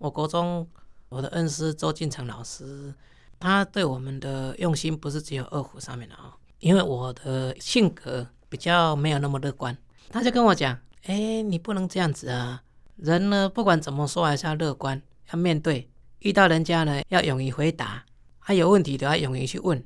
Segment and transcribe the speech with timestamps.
[0.00, 0.66] 我国中
[1.10, 2.94] 我的恩师周进成老师，
[3.38, 9.76] 他对我们的用心不是只有二胡上面的啊，因为我的性格比较没有那么乐观，
[10.08, 12.62] 他就跟我讲，哎，你不能这样子啊，
[12.96, 15.00] 人呢不管怎么说还是要乐观，
[15.32, 15.86] 要面对，
[16.20, 18.02] 遇到人家呢要勇于回答，
[18.38, 19.84] 还有问题都要勇于去问。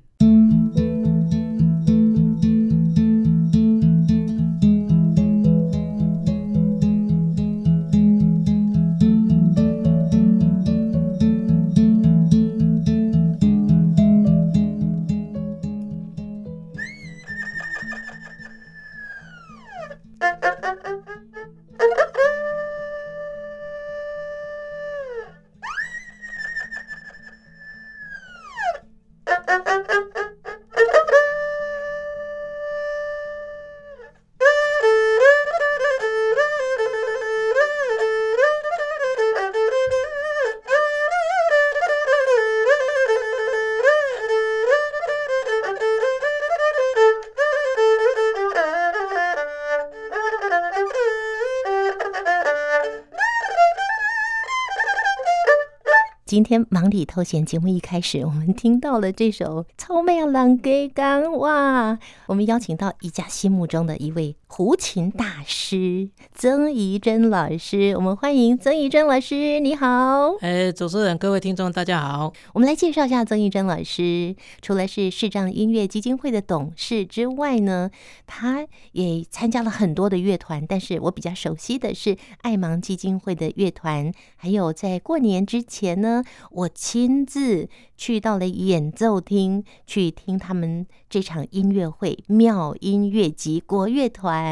[56.34, 60.60] 今天忙里偷闲节目一开始，我们听到了这首《草莓啊人
[60.92, 61.96] 加工》哇！
[62.26, 70.36] 我们邀请到一家心目中的一位胡琴大师曾怡珍老师，我们欢迎曾怡珍老师，你好！
[70.42, 72.32] 哎，主持人，各位听众，大家好！
[72.52, 77.90] 我们来介绍一下曾怡珍老师，除了是视障音乐基金会的董事之外呢，
[78.28, 86.22] 他也参加了很多的乐团，但是我比较熟悉的是爱盲基金会的乐团，还有在过年之前呢。
[86.52, 94.43] 我亲自去到了演奏厅，去听他们这场音乐会——妙音乐集国乐团。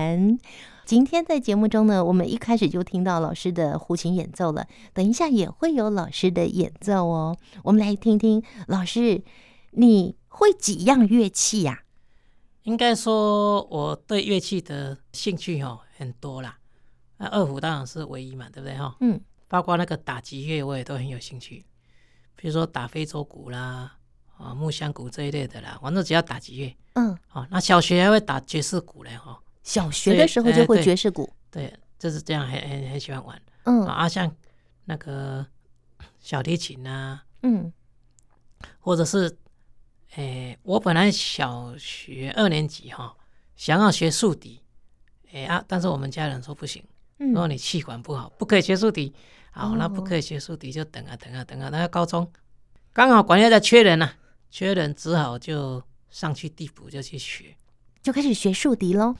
[0.84, 7.36] 今天在节目中呢，我们一开始就听到老师的胡琴演奏了，等一下也会有老师的演奏哦。
[7.62, 9.22] 我们来听听老师，
[9.70, 11.82] 你会几样乐器呀？
[12.64, 16.58] 应该说，我对乐器的兴趣哦很多啦。
[17.18, 18.96] 那二胡当然是唯一嘛，对不对哈？
[19.00, 19.20] 嗯。
[19.48, 21.62] 包括那个打击乐，我也都很有兴趣，
[22.36, 23.98] 比如说打非洲鼓啦，
[24.38, 34.34] 啊木箱鼓这一类的啦，反正只要打击乐，嗯，好，那小学还会打爵士鼓嘞，哈，小学的时候就会爵士鼓，对，对，就是这样，很很很喜欢玩，嗯，啊，像
[34.84, 35.46] 那个
[36.20, 37.72] 小提琴啊，嗯，
[38.80, 39.36] 或者是，
[40.16, 43.16] 诶，我本来小学二年级哈，
[43.56, 44.62] 想要学竖笛，
[45.32, 46.82] 诶啊，但是我们家人说不行，
[47.18, 49.14] 如果你气管不好，不可以学竖笛。
[49.54, 51.68] 好，那不可以学竖笛，就等啊等啊等啊。
[51.68, 52.26] 那个高中
[52.90, 54.16] 刚好管乐在缺人呐、啊，
[54.50, 57.54] 缺人只好就上去地补，就去学，
[58.02, 59.14] 就开始学竖笛喽。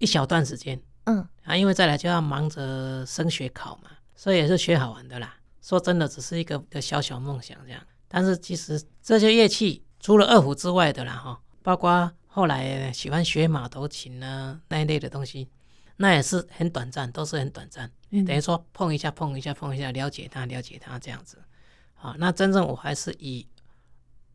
[0.00, 5.36] 一小段时间，嗯啊，因为再来就要忙着升学考嘛，所以也是学好玩的啦。
[5.62, 7.82] 说真的，只是一个个小小梦想这样。
[8.08, 15.48] 但是其实这些乐器除了二胡之外的啦哈，包括后来喜欢学马头琴啊那一类的东西。
[16.00, 21.42] 那也是很短暂，都是很短暂，嗯、等于说碰一下，碰一下，碰一下，了解它，了解它这样子。
[21.94, 23.44] 好，那真正我还是以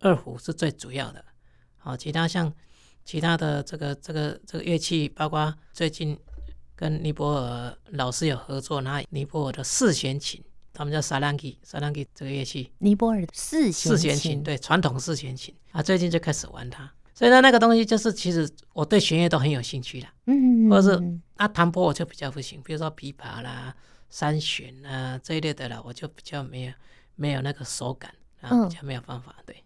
[0.02, 1.24] 二胡是最主要的。
[1.78, 2.54] 好，其他像
[3.06, 6.18] 其他的这个这个这个乐器，包括最近
[6.76, 10.44] 跟尼泊尔老师有合作，那尼泊尔的四弦琴，
[10.74, 15.54] 他们叫萨兰吉，萨兰吉这个乐器，尼泊尔的四弦四弦琴，对，传统四弦琴。
[15.72, 16.92] 啊，最近就开始玩它。
[17.16, 23.76] 所以呢，那个东西就是，其实我对弦乐都很有兴趣的，嗯，或者是啊，弹拨我就比较不行，比如说琵琶啦、
[24.10, 26.74] 三弦啊这一类的啦，我就比较没有
[27.16, 29.64] 没有那个手感，啊，比较没有办法，对，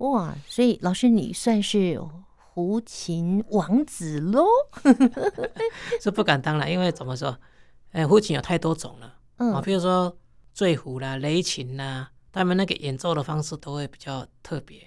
[0.00, 1.98] 哇，所以老师你算是
[2.36, 4.44] 胡琴王子喽？
[6.02, 7.34] 是不敢当了，因为怎么说，
[7.92, 9.14] 哎，胡琴有太多种了，
[9.52, 10.14] 啊，比如说
[10.52, 14.78] 坠胡啦、雷琴啦，他们那个演奏的方式都会比较特别。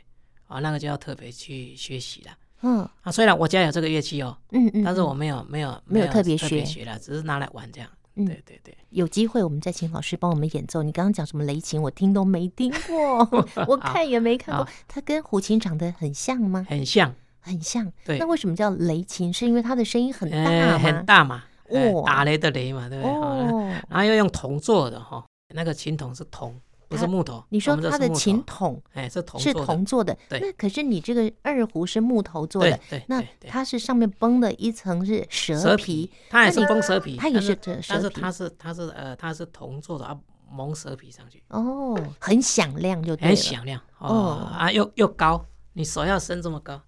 [0.45, 2.31] 啊，那个就要特别去学习了。
[2.61, 7.89] 嗯，啊，虽然我家有这个乐器哦，嗯嗯，但是我没有没有没有特别学学了，只是拿来玩这样。
[8.15, 10.83] 对对对，有机会我们再请老师帮我们演奏。
[10.83, 13.27] 你刚刚讲什么雷琴，我听都没听过，
[13.67, 14.67] 我看也没看过。
[14.87, 16.65] 它跟胡琴长得很像吗？
[16.69, 17.91] 很像，很像。
[18.05, 19.33] 对，那为什么叫雷琴？
[19.33, 20.37] 是因为它的声音很大
[20.71, 20.77] 吗？
[20.77, 23.11] 很大嘛，哦，打雷的雷嘛，对不对？
[23.11, 26.55] 哦，然后要用铜做的哈，那个琴筒是铜。
[26.93, 30.15] 不是木头，你说它的琴筒，哎，是铜，是铜做的。
[30.29, 40.15] 对，那可是你这个二胡是木头做的，对，那它是上面绷的一层是蛇皮，它也是绷蛇皮，它也是这，但是它是它是呃它是铜做的啊，
[40.51, 41.41] 蒙蛇皮上去。
[41.49, 45.43] 哦，很响亮就对了，很响亮哦啊，又又高，
[45.73, 46.79] 你手要伸这么高，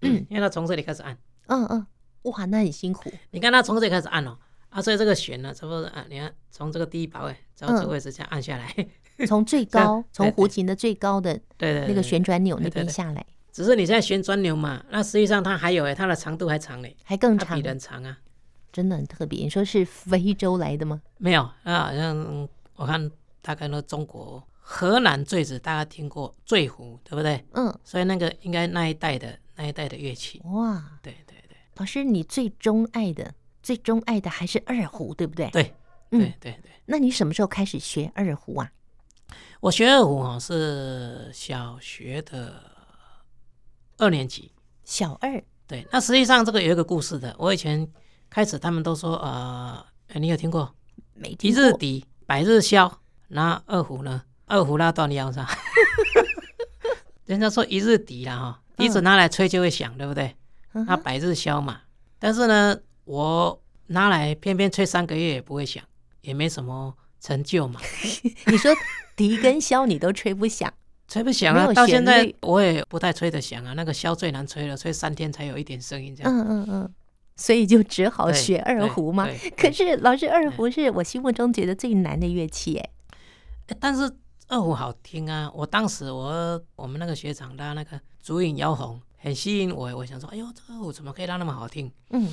[0.00, 1.16] 嗯，因为它从这里开始按，
[1.48, 1.86] 嗯嗯，
[2.22, 3.12] 哇，那很辛苦。
[3.30, 4.38] 你看它从这里开始按哦，
[4.72, 8.74] 啊，所以这个弦呢，差不多啊，你看从这个第一把位，从这个位置这样按下来，
[9.28, 13.24] 从、嗯、最高，从胡琴的最高的对对那个旋转钮那边下来。
[13.52, 18.18] 只是你现在旋转钮嘛，那实际上它还有哎，它的长度还长嘞，还更长，比人长啊，
[18.72, 19.40] 真的很特别。
[19.40, 21.02] 你说是非洲来的吗？
[21.18, 23.10] 没有啊，好像我看
[23.42, 27.44] 大概都中国河南坠子，大家听过坠胡对不对？
[27.52, 30.40] 嗯，所以那个应该那一代的那一代的乐器。
[30.46, 35.48] 哇，对对对，老师你最钟爱的最钟爱的还是二胡对不对？
[35.50, 35.74] 对，
[36.10, 36.70] 嗯、对对对。
[36.86, 38.70] 那你什么时候开始学二胡啊？
[39.60, 42.70] 我学二胡啊是小学的。
[43.98, 44.50] 二年级，
[44.82, 47.32] 小二，对，那实际上这个有一个故事的。
[47.38, 47.86] 我以前
[48.28, 50.74] 开始他们都说，呃，你有听过？
[51.14, 51.62] 没听过。
[51.62, 52.90] 一日笛，百日箫，
[53.28, 54.24] 那二胡呢？
[54.46, 55.46] 二胡拉断腰上。
[57.26, 60.34] 人家说一日笛啦，哈，笛子拿来吹就会响，对不对？
[60.72, 61.82] 那百日箫嘛。
[62.18, 62.76] 但是呢，
[63.12, 65.84] 我拿来偏偏吹三个月也不会响，
[66.22, 67.78] 也没什么成就嘛。
[68.48, 68.72] 你说
[69.14, 70.72] 笛跟箫你都吹不响？
[71.06, 71.70] 吹不响啊！
[71.74, 73.74] 到现在我也不太吹得响啊。
[73.74, 76.32] 那个箫最难吹了，吹三天才有一点声音这样。
[76.32, 76.94] 嗯嗯嗯，
[77.36, 79.28] 所以就只好学二胡嘛。
[79.58, 82.90] 可是老师，二胡是我心目中觉得最难的乐器哎。
[83.78, 84.10] 但是
[84.48, 85.52] 二胡好听啊！
[85.54, 91.92] 我当时我我们那个学长他那个竹影摇红很吸引我，我想说，哎呦，这个二胡怎么可以拉那么好听？
[92.08, 92.32] 嗯。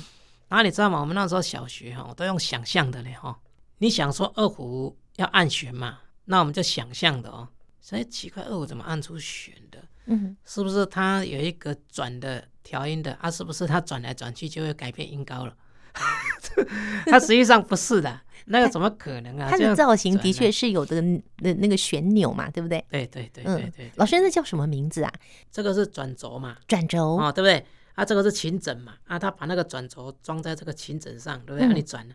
[0.50, 1.00] 然后你知道吗？
[1.00, 3.38] 我们那时候小学哈，我都用想象的嘞哈。
[3.78, 6.00] 你想说二胡要按弦嘛？
[6.26, 7.48] 那我们就想象的哦。
[7.80, 9.82] 所以奇怪，二胡怎么按出弦的？
[10.06, 13.30] 嗯，是不是它有一个转的调音的啊？
[13.30, 15.54] 是不是它转来转去就会改变音高了？
[17.06, 19.48] 它实际上不是的，那个怎么可能啊？
[19.50, 21.00] 它的造型的确是有的，
[21.38, 22.84] 那那个旋钮嘛，对不对？
[22.90, 23.92] 对对对对对，对。
[23.96, 25.12] 老师，那叫什么名字啊？
[25.50, 26.56] 这个是转轴嘛？
[26.66, 27.64] 转轴哦，对不对？
[28.00, 28.94] 啊，这个是琴枕嘛？
[29.06, 31.66] 啊，他把那个转轴装在这个琴枕上，对不对？
[31.66, 32.08] 让你转，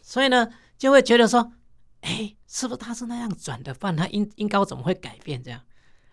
[0.00, 0.48] 所以呢，
[0.78, 1.52] 就会觉得说。
[2.02, 3.72] 哎，是不是他是那样转的？
[3.74, 5.60] 不然他音音高怎么会改变这样？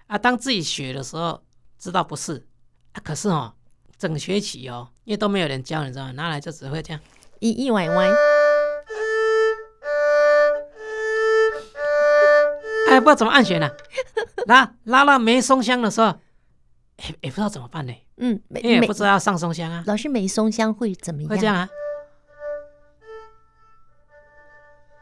[0.05, 1.43] 啊，当自己学的时候，
[1.79, 2.45] 知道不是
[2.91, 3.01] 啊。
[3.03, 3.55] 可是哦，
[3.97, 6.11] 整学期哦，因为都没有人教，你知道吗？
[6.11, 7.01] 拿来就只会这样
[7.39, 8.11] 一一歪歪。
[12.91, 13.67] 哎，不知道怎么按弦呢？
[14.45, 16.09] 拉拉到没松香的时候，
[16.97, 17.93] 哎，也不知道怎么办呢。
[18.19, 19.83] 嗯，因为也不知道上松香啊。
[19.87, 21.29] 老师没松香会怎么样？
[21.29, 21.69] 会这样啊。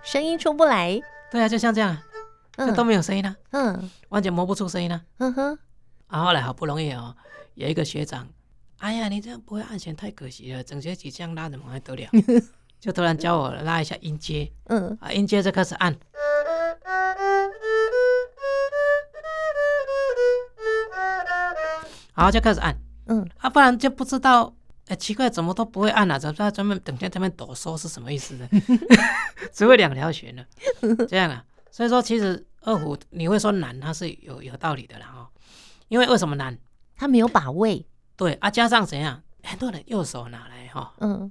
[0.04, 1.00] 声音出不来，
[1.30, 1.98] 对啊，就像这样，
[2.56, 5.60] 嗯，都没有声音了，嗯，完全磨不出声音了，嗯哼。
[6.08, 7.14] 啊，后来好不容易哦，
[7.56, 8.25] 有一个学长，
[8.78, 12.10] 哎呀，你这样不会按弦太可惜了，整学期这样拉怎么还得了？
[12.80, 15.94] 就突然教我拉一下音阶，嗯，啊，音阶就开始按，
[22.13, 22.74] 好，就开始按，
[23.07, 24.54] 嗯，啊，不然就不知道。
[24.88, 26.18] 哎，奇怪，怎么都不会按啊？
[26.18, 28.48] 怎么他专门整天他们抖擞是什么意思呢？
[29.51, 30.45] 只会两条弦呢？
[31.09, 31.44] 这样啊？
[31.69, 35.30] 所以说，其实二胡你会说难，它是有有道理的啦哈。
[35.89, 36.57] 因为为什么难？
[36.95, 37.86] 它没有把位。
[38.15, 39.21] 对啊，加上怎样？
[39.44, 40.94] 很多人右手拿来哈。
[41.00, 41.30] 嗯。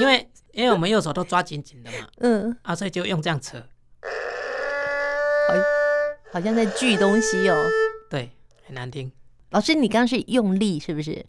[0.00, 2.08] 因为因为我们右手都抓紧紧的嘛。
[2.18, 2.56] 嗯。
[2.62, 3.64] 啊，所以就用这样扯。
[6.32, 7.56] 好，像在锯东西哦。
[8.10, 8.30] 对。
[8.64, 9.12] 很难听，
[9.50, 11.26] 老师，你刚刚是用力是不是？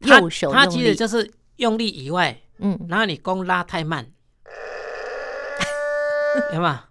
[0.00, 4.06] 右手他，他其实就是用力以外，嗯，然后你弓拉太慢，
[6.52, 6.84] 有吗？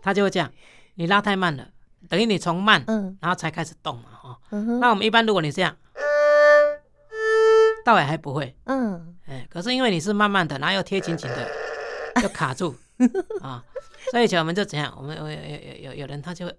[0.00, 0.52] 他就会这样，
[0.94, 1.66] 你拉太慢了，
[2.08, 5.76] 等于你从慢，嗯，然后才开始动嘛，哈、嗯，那我们一般如果你这样，
[7.84, 11.50] 到尾还不会，嗯，哎，可是因为你是慢慢的，然后又贴紧紧的，
[12.22, 12.76] 就卡住。
[13.40, 13.64] 啊，
[14.10, 16.50] 所以以前我们就怎样，我们有有有有有人他就。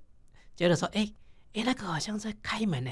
[0.56, 1.10] 觉得说，哎，
[1.54, 2.92] 哎，那个好像在开门呢，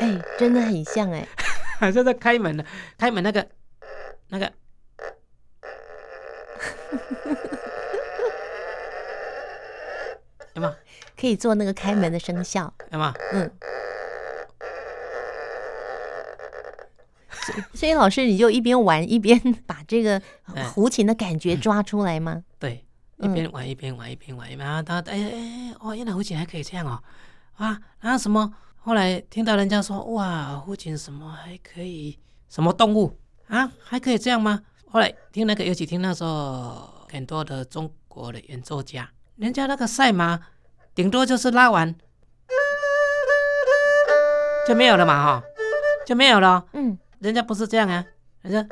[0.00, 1.24] 哎，真的很像哎，
[1.78, 2.66] 好像在开门呢，
[2.98, 3.48] 开门那个，
[4.30, 4.52] 那个，
[10.54, 10.74] 有吗？
[11.16, 13.14] 可以做那个开门的声效，有吗？
[13.32, 13.48] 嗯。
[17.74, 20.20] 所以老师，你就一边玩一边把这个
[20.74, 22.42] 胡琴的感觉抓出来吗？
[22.58, 22.84] 对。
[23.20, 27.02] 一边玩一边玩一边玩，然后他哎哎哦，原来胡琴还可以这样哦，
[27.56, 28.54] 啊，然后什么？
[28.76, 32.16] 后来听到人家说，哇，胡琴什么还可以？
[32.48, 33.68] 什么动物啊？
[33.82, 34.62] 还可以这样吗？
[34.86, 40.38] 后来听那个，尤其听那时候很多的中国的演奏家，人家那个赛马，
[40.94, 41.92] 顶多就是拉完
[44.68, 45.42] 就没有了嘛，哈，
[46.06, 46.64] 就没有了。
[46.72, 48.04] 嗯，人家不是这样啊！
[48.42, 48.64] 人家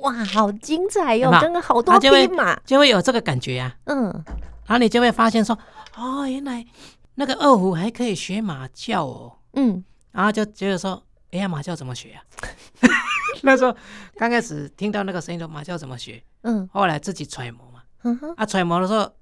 [0.00, 3.74] 哇，好精彩哟，真的好多匹马，就会有这个感觉呀。
[3.86, 4.04] 嗯，
[4.64, 5.58] 然后你就会发现说。
[6.30, 6.64] 原来
[7.14, 9.38] 那个二胡还可以学马叫哦。
[9.54, 12.22] 嗯，然后就觉得说，哎呀，马叫怎么学啊？
[13.42, 13.76] 那时候
[14.16, 16.22] 刚开始听到那个声音，说马叫怎么学？
[16.42, 17.82] 嗯，后来自己揣摩嘛。
[18.02, 19.12] 嗯哼，啊，揣摩的时候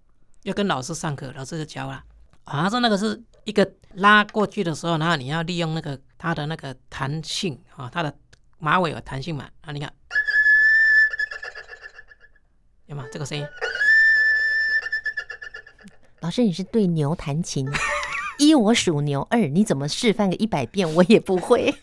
[0.43, 2.03] 又跟老师上课，老师就教了。
[2.45, 8.15] 好像说那个是一个拉过去的时候，然后你要利用那个它的那个弹性啊，它的
[8.59, 9.49] 马尾有弹性嘛。
[9.63, 9.93] 啊，你看，
[12.87, 13.05] 有吗？
[13.13, 13.45] 这个声音。
[16.21, 17.67] 老师，你是对牛弹琴？
[18.39, 21.75] 一我属牛，二你怎么示范个一百遍我也不会。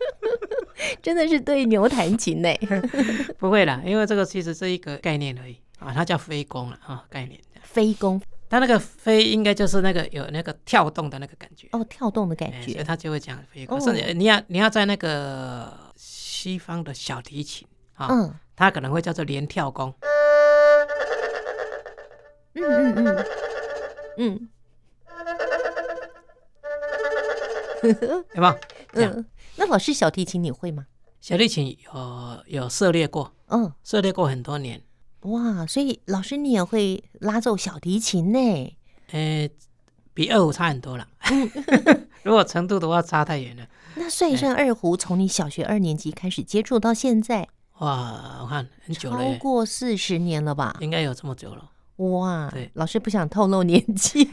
[1.02, 2.48] 真的是对牛弹琴呢？
[3.38, 7.38] 不会啦，因为这个其实是一个概念而已啊，它叫飞弓了啊，概念。
[7.62, 8.20] 飞弓。
[8.48, 13.80] 它那个飞应该就是那个有那个跳动的那个感觉哦，跳动的感觉，所以他就会讲飞弓。
[13.80, 19.92] 甚至你要你要在那个西方的小提琴啊，嗯，它可能会叫做连跳弓。
[22.56, 23.26] 嗯嗯
[24.16, 24.48] 嗯
[27.82, 28.58] 嗯，有没有？
[28.94, 30.86] 嗯，那老师小提琴你会吗？
[31.20, 34.82] 小提琴有有涉猎过，嗯，涉猎过很多年。
[35.22, 38.76] 哇，所以老师你也会拉奏小提琴呢？
[39.12, 39.48] 呃，
[40.14, 41.06] 比二胡差很多了。
[42.22, 43.66] 如果程度的话，差太远了。
[43.96, 47.48] 那算一算，二胡从你小学二年级开始接触到现在，
[47.78, 50.76] 哇，我看很久了，超过四十年了吧？
[50.80, 51.70] 应该有这么久了。
[51.96, 54.28] 哇，对，老师不想透露年纪，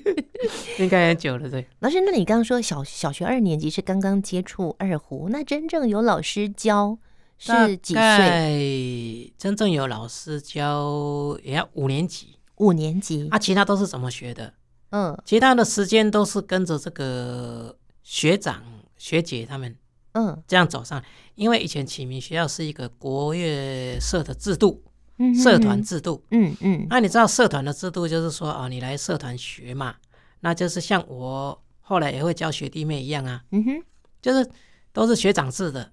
[0.78, 1.66] 应该也久了，对。
[1.80, 6.98] 老师，那你刚刚说小小学二年级是刚刚接触二胡，那真正有老师教？
[7.38, 9.32] 是几岁？
[9.36, 12.38] 真正有老师教也要五年级。
[12.58, 14.54] 五年级啊，其他都是怎么学的？
[14.90, 18.62] 嗯，其他的时间都是跟着这个学长
[18.96, 19.76] 学姐他们，
[20.12, 21.02] 嗯，这样走上。
[21.34, 24.91] 因为以前启明学校是一个国乐社的制度，嗯，
[25.34, 26.86] 社团制度，嗯嗯。
[26.88, 29.96] 那你知道社团的制度就是说啊，你来社团学嘛，
[30.40, 33.82] 那就是像我后来也会教学弟妹一样啊，嗯哼，
[34.20, 34.50] 就是
[34.92, 35.92] 都是学长制的。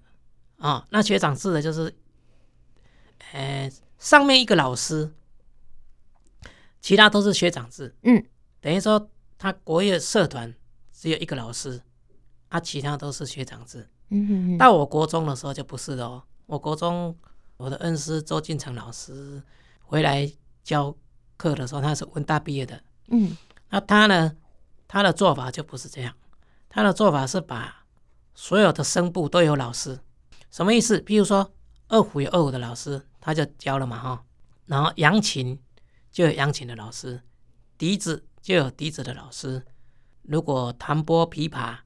[0.56, 1.90] 啊、哦，那学长制的就是，
[3.32, 5.10] 呃，上面一个老师，
[6.82, 7.96] 其他都是学长制。
[8.02, 8.22] 嗯，
[8.60, 9.08] 等于说
[9.38, 10.54] 他国乐社团
[10.92, 11.80] 只有一个老师，
[12.48, 13.88] 啊，其他都是学长制。
[14.10, 14.58] 嗯哼哼。
[14.58, 17.16] 到我国中的时候就不是了哦，我国中
[17.60, 19.42] 我的恩师周进成老师
[19.82, 20.26] 回来
[20.62, 20.96] 教
[21.36, 22.82] 课的时候，他是文大毕业的。
[23.08, 23.36] 嗯，
[23.68, 24.34] 那他呢，
[24.88, 26.14] 他的做法就不是这样，
[26.70, 27.84] 他的做法是把
[28.34, 30.00] 所有的声部都有老师。
[30.50, 30.98] 什么意思？
[31.02, 31.52] 比如说，
[31.88, 34.24] 二胡有二胡的老师，他就教了嘛，哈。
[34.64, 35.60] 然后扬琴
[36.10, 37.20] 就有扬琴的老师，
[37.76, 39.66] 笛子就有笛子的老师。
[40.22, 41.76] 如果弹拨琵琶、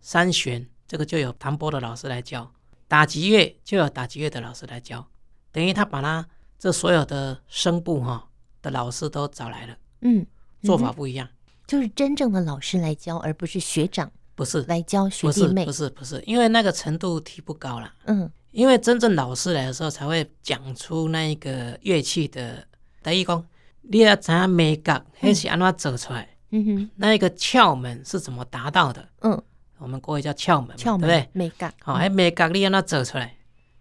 [0.00, 2.50] 三弦，这个就有弹拨的老师来教。
[2.88, 5.06] 打击乐就有打击乐的老师来教。
[5.52, 6.26] 等于他把他
[6.58, 8.28] 这所有的声部哈
[8.62, 9.76] 的老师都找来了。
[10.02, 10.26] 嗯，
[10.62, 11.28] 做法不一样，
[11.66, 14.10] 就是真正的老师来教，而不是学长。
[14.36, 17.92] 不是来教学弟妹，不是不是，因为那个程度提不高了。
[18.06, 22.66] 嗯，因为真正老师来的时候，才会讲出那一个乐器的
[23.02, 23.46] 等于讲，
[23.82, 26.26] 你要怎样美感，还是安怎走出来？
[26.52, 29.06] 嗯哼，那一个窍门是怎么达到的？
[29.20, 29.42] 嗯，
[29.76, 31.28] 我们国语叫窍门，窍门对不对？
[31.34, 33.36] 美感，好，还美感，你要那走出来，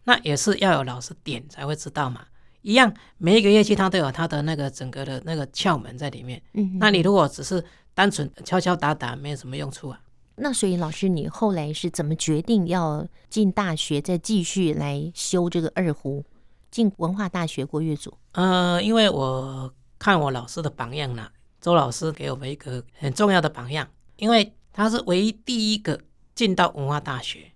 [0.09, 2.25] 那也是要有老师点才会知道嘛。
[2.63, 6.41] 一样，每一个乐器它都有它的那个整个的那个窍门在里面。
[6.53, 7.63] 嗯，那你如果只是
[7.93, 10.01] 单纯敲敲打打，没有什么用处啊。
[10.37, 16.25] 那所以老师，你后来是怎么决定要进大学，再继续来修这个二胡，
[16.71, 18.17] 进文化大学国乐组？
[18.31, 21.29] 呃，因为我看我老师的榜样呢，
[21.61, 26.01] 周老师给我们一个很重要的榜样，因为他是唯一第一个
[26.33, 27.48] 进到文化大学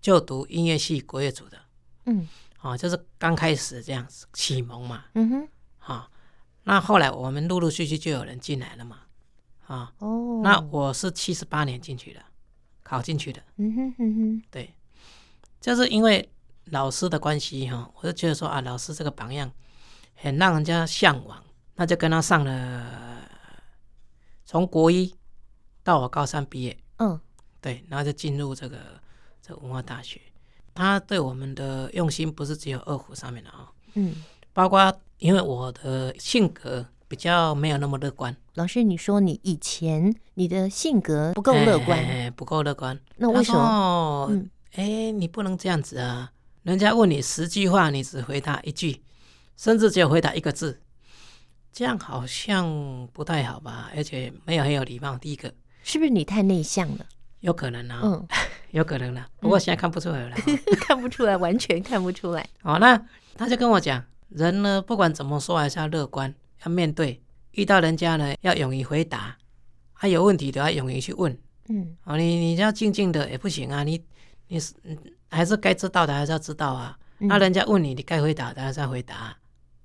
[0.00, 1.58] 就读音乐系国乐组的。
[2.06, 2.26] 嗯，
[2.58, 5.04] 啊，就是刚开始这样子启蒙嘛。
[5.14, 6.10] 嗯哼，好，
[6.64, 9.00] 那后来我们陆陆续续就有人进来了嘛。
[9.66, 12.20] 啊哦，那我是七十八年进去的，
[12.82, 13.40] 考进去的。
[13.56, 14.74] 嗯哼哼哼，对，
[15.60, 16.28] 就是因为
[16.66, 19.48] 老师的关系哈，我就觉得说啊，老师这个榜样
[20.14, 21.44] 很让人家向往，
[21.76, 23.30] 那就跟他上了，
[24.44, 25.14] 从国一
[25.84, 27.20] 到我高三毕业，嗯，
[27.60, 29.00] 对，然后就进入这个
[29.40, 30.20] 这文化大学。
[30.74, 34.16] 他对我们的用心不是只有二胡上面的啊，嗯，
[34.52, 36.86] 包括因为我的性格。
[37.10, 38.36] 比较没有那么乐观。
[38.54, 42.96] 老师，你说你以前你的性格不够乐观，哎哎，不够乐观。
[43.16, 44.30] 那为什么？
[44.74, 46.30] 哎，你不能这样子啊！
[46.62, 49.02] 人家问你十句话，你只回答一句，
[49.56, 50.80] 甚至只有回答一个字，
[51.72, 53.90] 这样好像不太好吧？
[53.96, 55.18] 而且没有很有礼貌。
[55.18, 57.04] 第一个，是不是你太内向了？
[57.40, 58.02] 有可能啊。
[58.04, 58.28] 嗯，
[58.72, 62.46] 有可能了，不过现在看不出来了，嗯、 看不出来，完全看不出来。
[62.62, 63.00] 哦，那
[63.34, 66.32] 他就跟我讲，人呢，不管怎么说，还是要乐观，
[66.64, 67.20] 要面对，
[67.52, 69.36] 遇到人家呢，要勇于回答，
[69.92, 71.36] 还、啊、有问题都要勇于去问。
[71.68, 74.02] 嗯，哦，你你要静静的也不行啊，你
[74.48, 74.74] 你是
[75.28, 76.96] 还是该知道的还是要知道啊。
[77.18, 79.36] 那、嗯啊、人家问你，你该回答的还是要回答。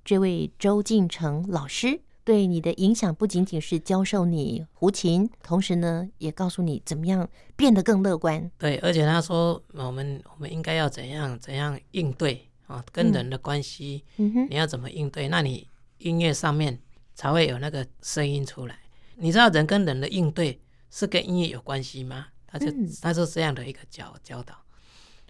[0.03, 1.99] 这位周进成老师。
[2.25, 8.51] 对你的影响不仅仅是教授你胡琴，同时呢，也告诉你怎么样变得更乐观。
[8.57, 15.27] 对，而且他说我们我们应该要怎样怎样应对啊，跟人的关系，你要怎么应对？
[15.27, 15.67] 那你
[15.99, 16.77] 音乐上面
[17.13, 18.75] 才会有那个声音出来。
[19.17, 22.25] 你知道人跟人的应对是跟音乐有关系吗？
[22.47, 22.67] 他就
[23.01, 24.55] 他是这样的一个教教导，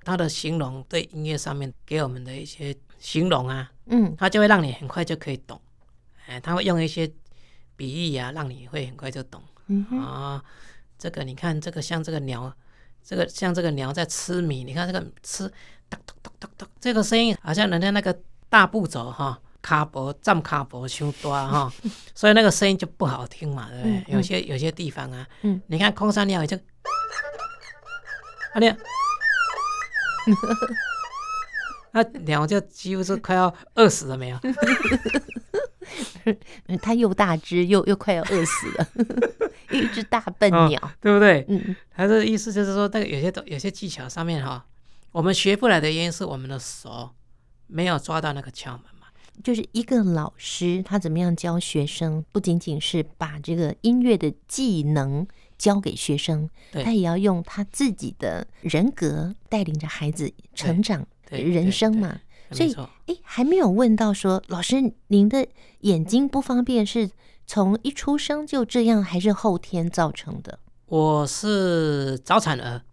[0.05, 5.59] 他的形容对音乐上面给我们的一些形容啊，嗯，他就会让你很快就可以懂。
[6.27, 7.11] 哎，他会用一些
[7.75, 9.41] 比喻啊，让你会很快就懂。
[9.67, 10.43] 嗯啊，
[10.97, 12.53] 这个你看，这个像这个鸟，
[13.03, 15.47] 这个像这个鸟在吃米，你看这个吃，
[15.89, 18.15] 哒哒哒哒哒，这个声音好像人家那个
[18.49, 21.71] 大步走哈，卡脖站卡脖胸多哈，
[22.13, 24.13] 所以那个声音就不好听嘛，对不对？
[24.13, 28.67] 有些有些地方啊，嗯，你看空山鸟也就，啊你，
[31.95, 34.37] 那鸟就几乎是快要饿死了没有？
[36.81, 38.87] 它又大只又又快要饿死了，
[39.71, 41.45] 一只大笨鸟，哦，对不对？
[41.47, 44.65] 嗯，它的意思就是说，那个有些有些技巧上面哈，
[45.11, 47.11] 我们学不来的原因是我们的手
[47.67, 49.07] 没有抓到那个窍门嘛。
[49.43, 55.25] 就是一个老师他怎么样教学生，不仅仅是把这个音乐的技能
[55.57, 62.19] 教给学生，他也要用他自己的人格带领着孩子成长人生嘛。
[62.51, 62.73] 所以，
[63.07, 65.47] 哎，还没有问到说，老师，您的
[65.79, 67.09] 眼睛不方便是
[67.47, 70.59] 从一出生就这样，还是后天造成的？
[70.85, 72.83] 我是早产儿，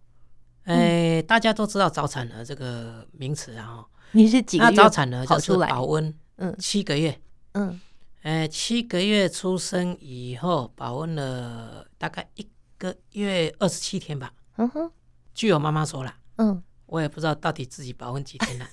[0.63, 3.85] 哎，大家都知道早产儿这个名词啊。
[4.13, 4.69] 你是几个月？
[4.71, 7.79] 那早产儿就是保温，嗯，七个月，嗯，
[8.23, 12.47] 哎，七个月出生以后保温了大概一
[12.79, 14.33] 个月二十七天吧。
[14.57, 14.91] 嗯哼，
[15.35, 16.61] 据我妈妈说了，嗯，
[16.93, 18.67] 我也不知道到底自己保温几天了。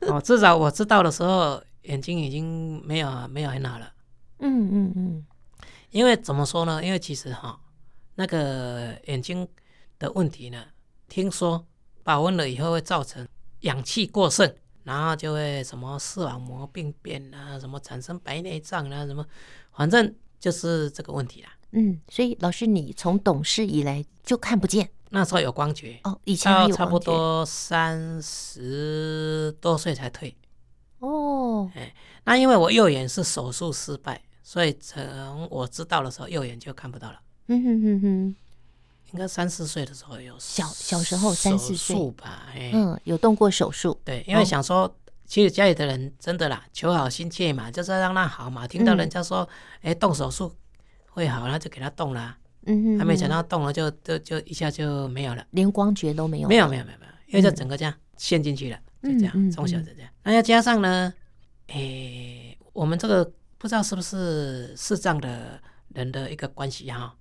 [0.08, 3.92] 哦，至少我知道的时候，眼睛已经没有没有很好了。
[4.38, 5.26] 嗯嗯嗯，
[5.90, 6.82] 因为怎么说呢？
[6.82, 7.60] 因为其实哈，
[8.14, 9.46] 那个眼睛
[9.98, 10.64] 的问题呢，
[11.06, 11.66] 听说
[12.02, 13.28] 保温了以后会造成
[13.60, 14.50] 氧气过剩，
[14.84, 19.22] 然后就会什么视网膜病变啊，什么产生白内障啊，什么，
[19.76, 21.50] 反正就是这个问题啦。
[21.72, 24.88] 嗯，所以老师，你从懂事以来就看不见。
[25.14, 30.36] 那时候有光觉哦，以前差不多三十多岁才退
[30.98, 31.70] 哦。
[31.76, 37.20] 哎，那因为我右眼是手术失败，所以从我知道的时候右眼就看不到了。
[37.46, 38.36] 嗯哼哼哼，
[39.12, 42.48] 应该三四岁的时候有小小时候三四岁吧？
[42.72, 43.96] 嗯，有动过手术。
[44.04, 44.92] 对，因为想说，
[45.26, 48.66] 其实家里的人真的啦，求好心切嘛，就是让他好嘛。
[48.66, 49.48] 听到人家说，
[49.82, 50.52] 哎，动手术
[51.10, 52.36] 会好，那就给他动了。
[52.66, 56.48] 嗯哼，还没想到动了就就就一下就没有了，连光觉都没有。
[56.48, 60.10] 没有没有没有没有，因为就整个这样陷进去了，就这样，从小就这样。
[60.22, 61.12] 那要加上呢，
[61.68, 63.24] 诶，我们这个
[63.58, 67.14] 不知道是不是视障的人的一个关系哈。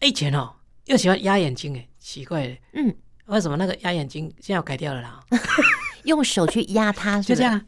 [0.00, 0.52] 以前哦，
[0.86, 2.56] 又喜欢压眼睛诶，奇怪的。
[2.74, 2.94] 嗯，
[3.26, 5.20] 为什么那个压眼睛现在要改掉了啦？
[6.04, 7.60] 用手去压它，就这样，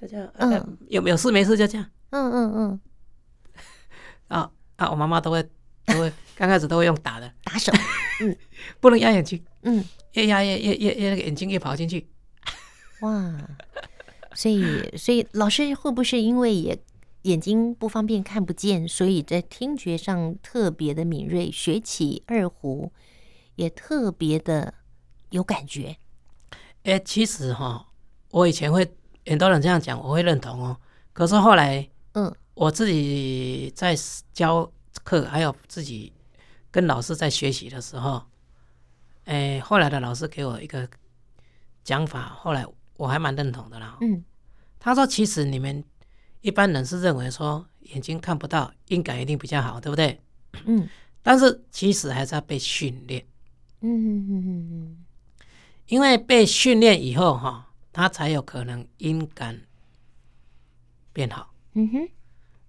[0.00, 0.30] 就这样。
[0.36, 1.86] 嗯，有有事没事就这样。
[2.10, 2.80] 嗯嗯嗯。
[4.28, 5.46] 啊啊，我妈妈都会。
[5.86, 7.72] 都会刚开始都会用打的打手，
[8.20, 8.36] 嗯，
[8.80, 12.08] 不能压眼睛，嗯，越压越越越越那个眼睛越跑进去，
[13.02, 13.36] 哇，
[14.34, 16.78] 所以所以老师会不会是因为也
[17.22, 22.90] 眼睛不方便看不见，所以在听觉上特别的敏锐，学起二胡
[23.56, 24.74] 也特别的
[25.30, 25.96] 有感觉？
[26.84, 27.86] 哎，其实哈，
[28.30, 28.90] 我以前会
[29.26, 30.76] 很多人这样讲，我会认同哦。
[31.12, 33.94] 可是后来，嗯，我自己在
[34.32, 34.70] 教。
[35.04, 36.12] 课还有自己
[36.70, 38.24] 跟老师在学习的时候，
[39.26, 40.88] 哎，后来的老师给我一个
[41.84, 43.96] 讲法，后来我还蛮认同的啦。
[44.00, 44.24] 嗯，
[44.80, 45.84] 他说其实你们
[46.40, 50.20] 一般人是认为说眼睛看不到，音感一定比较好，对不对？
[50.64, 50.88] 嗯，
[51.22, 53.24] 但是其实还是要被训练。
[53.80, 55.04] 嗯嗯嗯嗯嗯，
[55.86, 59.60] 因为被训练以后哈，他才有可能音感
[61.12, 61.52] 变好。
[61.74, 62.08] 嗯哼，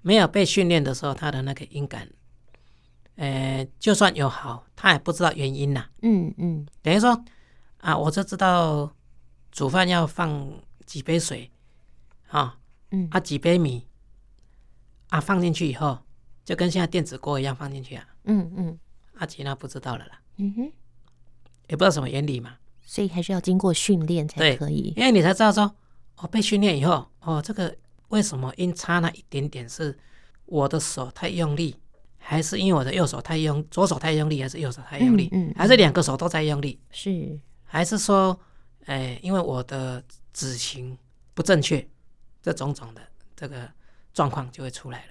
[0.02, 2.10] 没有被训练的时候，他的那个音感。
[3.16, 5.86] 呃，就算有好，他也不知道原因呐。
[6.02, 7.24] 嗯嗯，等于说
[7.78, 8.94] 啊，我就知道
[9.52, 10.52] 煮饭要放
[10.86, 11.50] 几杯水，
[12.28, 12.58] 啊，
[12.92, 13.88] 嗯，啊几杯米，
[15.10, 16.00] 啊放进去以后，
[16.44, 18.06] 就跟现在电子锅一样放进去啊。
[18.26, 18.80] 嗯嗯，
[19.18, 20.20] 啊其他不知道了啦。
[20.38, 20.72] 嗯哼，
[21.70, 24.94] 也不知道什么原理嘛，所以还是要经过训练才可以。
[24.98, 25.74] 因为你才知道说，
[26.18, 27.74] 哦，被训练以后，哦，这个
[28.10, 29.98] 为什么音差那一点点是
[30.46, 31.80] 我的手太用力，
[32.28, 38.38] 还是因为我的右手太用，左手太用力，还是右手太用力，嗯，嗯，还是两个手都在用力，是，还是说，
[38.86, 40.98] 哎，因为我的指型
[41.36, 41.88] 不正确，
[42.42, 43.02] 这种种的
[43.36, 43.70] 这个
[44.12, 45.06] 状况就会出来了。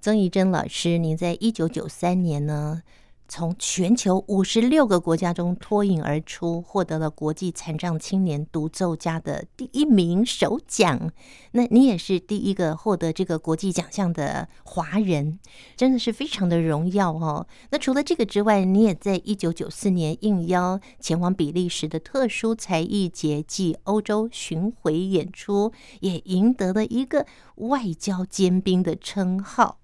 [0.00, 2.82] 曾怡珍老师，您在一九九三年呢，
[3.28, 11.10] 从全球五十六个国家中脱颖而出，获得了国际残障青年独奏家的第一名首奖。
[11.52, 15.38] 那你也是第一个获得这个国际奖项的华人，
[15.76, 17.46] 真的是非常的荣耀哦。
[17.70, 29.78] 那除了这个之外，你也在一九九四年应邀前往比利时的特殊才艺节暨欧洲巡回演出，也赢得了一个外交尖兵的称号，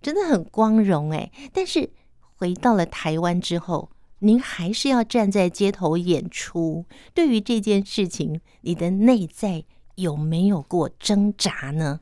[0.00, 1.30] 真的很光荣哎。
[1.52, 1.90] 但是。
[2.38, 6.84] 回到了台湾之后，您还是要站在街头演出。
[7.14, 12.00] 对于这件事情，你的内在有没有过挣扎呢？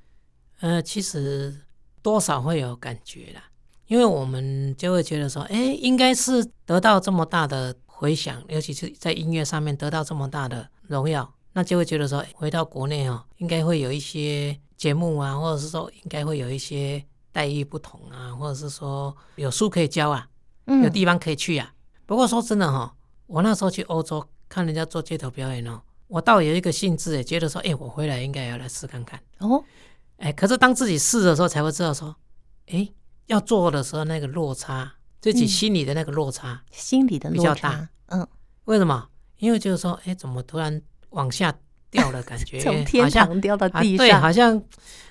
[0.61, 1.63] 呃，其实
[2.03, 3.45] 多少会有感觉啦，
[3.87, 17.05] 因为我们就会觉得说，哎，应该是得到这么大的回响，尤其是在音乐上面得到这么大的荣耀，那就会觉得说，回到国内哦，应该会有一些节目啊，或者是说，应该会有一些。
[17.35, 20.29] 待遇不同啊，或者是说有书可以教啊，
[20.67, 21.75] 有地方可以去啊。
[21.75, 22.95] 嗯、不过说真的哈、哦，
[23.27, 29.65] 我那时候去欧洲看人家做街头表演哦，我倒有一个兴致，也觉得说，哎，我回来应该要来试看看哦。
[30.19, 32.15] 哎，可是当自己试的时候，才会知道说，
[32.69, 32.89] 哎，
[33.27, 37.89] 要做的时候那个落差，自己心里的那个落差，嗯、心里的比较大。
[38.07, 38.25] 嗯，
[38.67, 39.09] 为什么？
[39.39, 41.53] 因为就是说，哎，怎么突然往下
[41.91, 44.63] 掉了感觉， 从天堂掉到地上，对，好像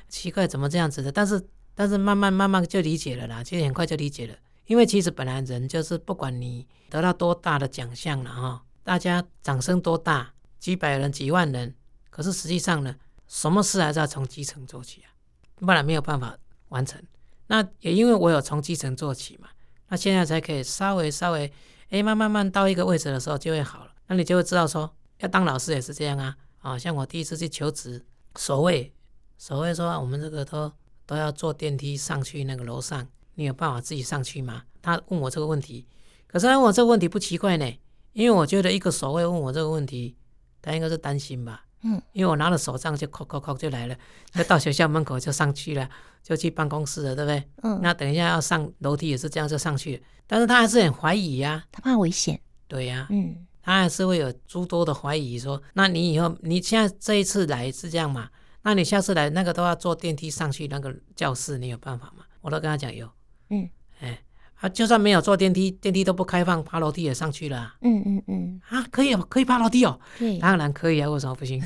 [0.07, 1.11] 奇怪，怎么这样子的？
[1.11, 1.45] 但是。
[1.75, 4.35] 但是慢慢慢慢就理解了啦，其实很快就理解了。
[4.65, 11.75] 因为其实本来人就是不管你得到多大的奖项了哈，大家掌声多大，几百人几万人，
[12.09, 12.95] 可是实际上呢，
[13.27, 15.11] 什么事还是要从基层做起啊，
[15.57, 16.37] 不然没有办法
[16.69, 17.01] 完成。
[17.47, 19.49] 那也因为我有从基层做起嘛，
[19.89, 21.51] 那现在才可以稍微稍微，
[21.89, 23.91] 哎，慢慢慢到一个位置的时候就会好了。
[24.07, 28.05] 那你就会知道说，要当老师也是这样啊，啊，像我第一次去求职，
[28.35, 28.93] 所谓
[29.37, 30.71] 所谓说我们这个都。
[31.05, 34.63] 都要坐电梯上去那个楼上，你有办法自己上去吗？
[34.81, 35.85] 他问我这个问题，
[36.27, 37.65] 可是他问我这个问题不奇怪呢，
[38.13, 40.15] 因为我觉得一个守卫问我这个问题，
[40.61, 43.95] 他应该是担心吧，嗯，因为我拿了手杖就扣扣扣就来了，
[44.33, 45.89] 就到学校门口就上去了，
[46.21, 47.43] 就去办公室了，对不对？
[47.63, 58.29] 嗯，那等一下要上楼梯也是这样就上去，但是他还是很怀疑呀，他怕危险，对呀，嗯，他还是会有诸多的怀疑，说，那你以后你现在这一次来是这样嘛？
[58.63, 62.23] 那你下次来那个都要坐电梯上去那个教室，你有办法吗？
[62.41, 63.09] 我都跟他讲有，
[63.49, 64.19] 嗯，哎，
[64.59, 71.61] 啊，就算没有坐电梯，电梯都不开放，爬楼梯也上去了，啊，嗯嗯嗯，啊，可以哦，可以爬楼梯哦，对，当然可以啊，为什么不行？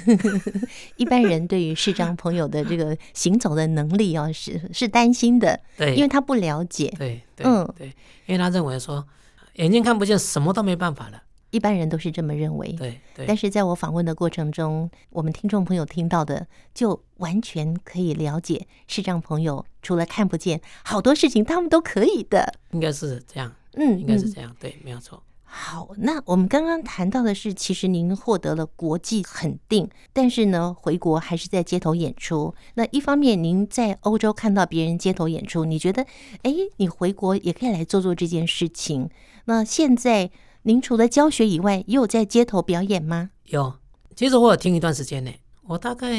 [0.97, 7.87] 一般人对于视障朋友的这个行走的能力哦，是是担心的，对，因为他不了解，对，对，嗯，对，
[8.25, 9.07] 因为他认为说
[9.55, 11.21] 眼睛看不见，什么都没办法了。
[11.49, 13.25] 一般人都是这么认为，对，对。
[13.25, 22.53] 但是在我访问的过程中，我们听众朋友听到的，就完全可以了解，视障朋友除了看不见，好多事情他们都可以的。
[22.71, 25.23] 应该是这样，嗯，应该是这样，对，没有错。
[25.49, 32.53] 好，那我们刚刚谈到的是，其实您获得了国际肯定，但是呢，回国还是在街头演出。
[32.73, 36.05] 那一方面，您在欧洲看到别人街头演出，你觉得，
[36.43, 39.09] 哎，你回国也可以来做做这件事情。
[39.45, 40.29] 那现在。
[40.67, 43.29] 您除了教学以外，也有在街头表演吗？
[43.45, 43.73] 有，
[44.17, 45.31] 其实我有听一段时间呢。
[45.63, 46.09] 我大概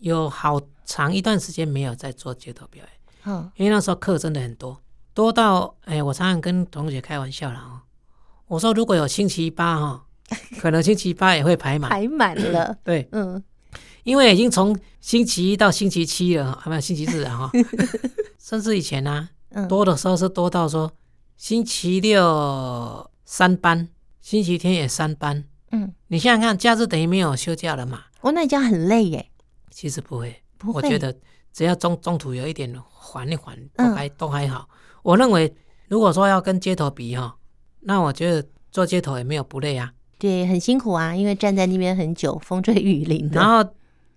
[0.00, 2.92] 有好长一段时间没有在做街头表演。
[3.32, 4.76] 嗯，因为那时候课真的很多，
[5.14, 7.80] 多到哎，我常常跟同学开玩笑了哦。
[8.48, 10.04] 我说如果有星期八哈，
[10.58, 12.76] 可能星期八也会排满，排满了。
[12.82, 13.40] 对，嗯，
[14.02, 17.52] 因为已经从星期一到星期七了，还没有星期日啊哈。
[18.42, 19.28] 甚至以前呢，
[19.68, 20.90] 多的时候是多到说
[21.36, 23.08] 星期六。
[23.30, 23.86] 三班，
[24.22, 25.44] 星期天也三班。
[25.70, 28.04] 嗯，你想想看，假日等于没有休假了嘛？
[28.22, 29.30] 哦，那这样很累耶。
[29.70, 30.80] 其实不会，不会。
[30.80, 31.14] 我觉得
[31.52, 34.66] 只要中中途有一点缓一缓，都还、嗯、都还好。
[35.02, 35.54] 我认为，
[35.88, 37.36] 如果说要跟街头比哈，
[37.80, 39.92] 那我觉得做街头也没有不累啊。
[40.18, 43.38] 对，很辛苦啊，因为站在那边很久，风吹雨淋的。
[43.38, 43.74] 然后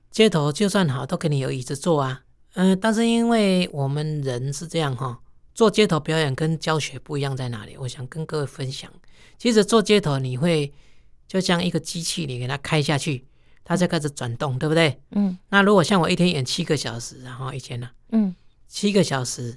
[0.09, 2.21] 街头就算好，都给你有椅子坐啊。
[2.53, 5.19] 嗯，但是因为我们人是这样哈。
[5.61, 7.77] 做街头表演跟教学不一样在哪里？
[7.77, 8.91] 我想跟各位分享。
[9.37, 10.73] 其实做街头，你会
[11.27, 13.23] 就像一个机器，你给它开下去，
[13.63, 14.99] 它就开始转动，对不对？
[15.11, 15.37] 嗯。
[15.49, 18.35] 那如果像我一天演七个小时，然后以前呢，嗯，
[18.67, 19.55] 七个小时，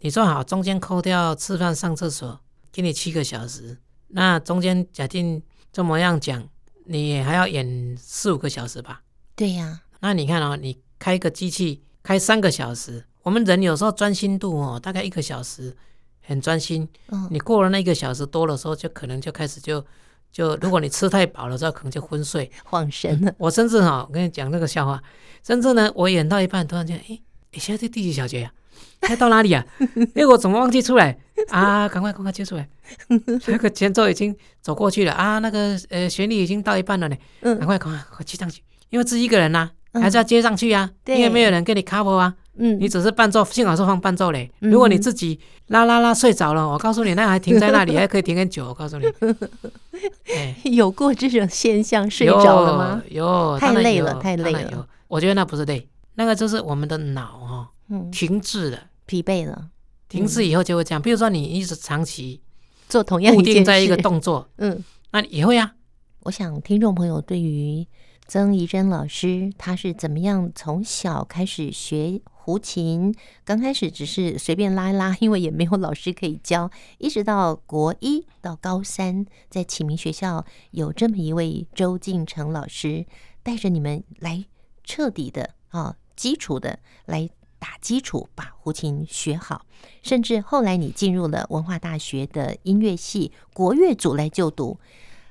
[0.00, 2.40] 你说好中间扣掉吃饭上厕所，
[2.72, 3.78] 给你七个小时。
[4.08, 5.40] 那中间假定
[5.72, 6.48] 这么样讲，
[6.86, 9.02] 你还要演四五个小时吧？
[9.36, 9.82] 对呀。
[10.00, 15.74] 那你看哦，你开个机器开三个小时，我们人有时候专心度哦，大概一个小时
[16.22, 16.88] 很专心。
[17.08, 17.26] 嗯。
[17.30, 19.84] 你过了那一个小时多的时候，就可能就开始就
[20.30, 23.34] 就，如果你吃太饱了之后，可能就昏睡、晃神了。
[23.38, 25.02] 我甚至哈，我跟你讲那个笑话，
[25.44, 27.18] 甚至呢，我演到一半，突然间，哎，
[27.52, 28.52] 你现在这第几小节呀？
[29.00, 29.64] 开到哪里啊？
[30.14, 31.16] 哎，我怎么忘记出来
[31.48, 31.88] 啊？
[31.88, 32.68] 赶快赶快接出来！
[33.46, 37.16] 那个前奏已经走过去了啊，那个呃旋律已经到一半了呢。
[37.40, 40.90] 嗯，赶快赶快快接上去，因为自己一个人呐，还是要接上去啊。
[41.06, 42.34] 因为没有人跟你 cover 啊。
[42.56, 44.50] 嗯，你只是伴奏，幸好是放伴奏嘞。
[44.60, 45.38] 如果你自己
[45.68, 48.68] 啦啦啦睡着了，我告诉你，那还停在那里，还可以停很久。
[48.68, 49.06] 我告诉你，
[50.76, 53.02] 有过这种现象，睡着了吗？
[53.08, 54.86] 有，太累了，太累了。
[55.08, 57.68] 我觉得那不是累，那个就是我们的脑哈，
[58.10, 58.78] 停滞了。
[59.06, 59.68] 疲惫了，
[60.08, 61.02] 停滞以后就会这样。
[61.02, 62.40] 比如说，你一直长期
[62.88, 65.72] 做同样固定在一个动作，嗯，那也会啊。
[66.20, 67.86] 我想听众朋友对于
[68.26, 73.14] 曾怡珍老师，他是怎么样从小开始学胡琴？
[73.44, 83.06] 刚开始只是随便拉一拉，因为也没有老师可以教，一直到国一到高三，在启明学校有这么一位周进成老师，
[83.42, 84.46] 带着你们来
[84.82, 87.30] 彻底的啊，基础的来。
[87.56, 89.64] 打基础，把胡琴学好，
[90.02, 94.78] 甚至后来你进入了文化大学的音乐系国乐组来就读，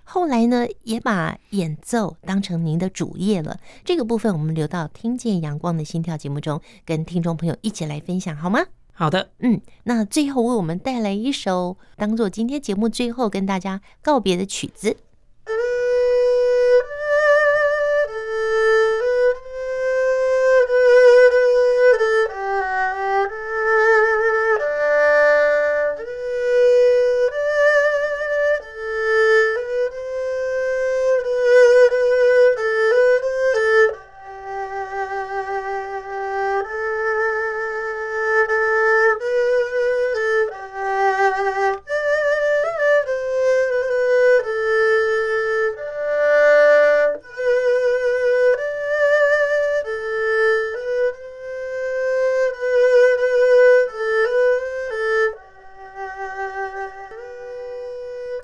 [0.03, 3.59] 后来呢也把演奏当成您的主业了。
[3.83, 8.65] 这个部分我们留到《听见阳光的心跳》节目中，跟听众朋友一起来分享，好吗？
[8.91, 14.97] 好的，嗯，那最后为我们带来一首当做今天节目最后跟大家告别的曲子。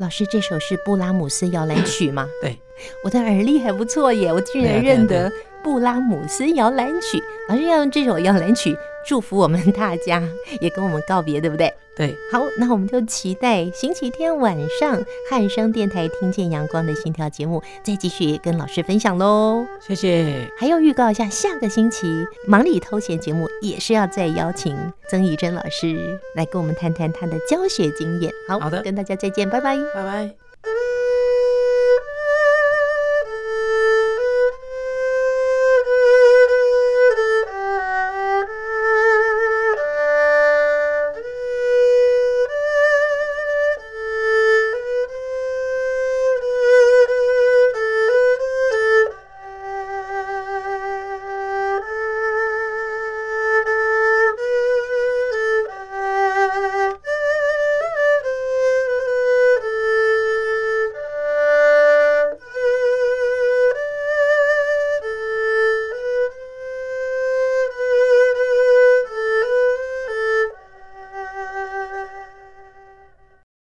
[0.10, 2.28] 老师，这首是布拉姆斯摇篮曲吗？
[2.42, 2.58] 对，
[3.04, 5.32] 我的耳力还不错耶，我居然认得
[5.64, 7.22] 布拉姆斯摇篮曲。
[7.48, 10.22] 老师要用这首摇篮曲祝福我们大家，
[10.62, 11.74] 也跟我们告别，对不对？
[11.96, 19.66] 对，好，那我们就期待星期天晚上汉声电台听见阳光的心跳节目，再继续跟老师分享喽。
[19.86, 20.50] 谢谢。
[20.58, 24.78] 还要预告一下，下个星期忙里偷闲节目也是要再邀请
[25.10, 28.32] 曾怡珍老师来跟我们谈谈他的教学经验。
[28.48, 30.49] 好，好的，跟大家再见，拜拜，拜拜。